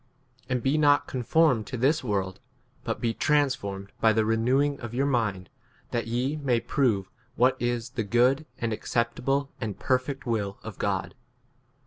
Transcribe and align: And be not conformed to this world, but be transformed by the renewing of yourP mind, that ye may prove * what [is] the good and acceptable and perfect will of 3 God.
And 0.49 0.63
be 0.63 0.79
not 0.79 1.05
conformed 1.05 1.67
to 1.67 1.77
this 1.77 2.03
world, 2.03 2.39
but 2.83 2.99
be 2.99 3.13
transformed 3.13 3.91
by 4.01 4.13
the 4.13 4.25
renewing 4.25 4.79
of 4.79 4.93
yourP 4.93 5.09
mind, 5.11 5.49
that 5.91 6.07
ye 6.07 6.37
may 6.37 6.59
prove 6.59 7.11
* 7.23 7.35
what 7.35 7.55
[is] 7.61 7.91
the 7.91 8.01
good 8.03 8.47
and 8.57 8.73
acceptable 8.73 9.51
and 9.61 9.77
perfect 9.77 10.25
will 10.25 10.57
of 10.63 10.73
3 10.73 10.79
God. 10.81 11.15